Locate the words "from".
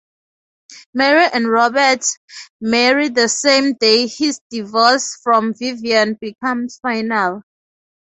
5.21-5.53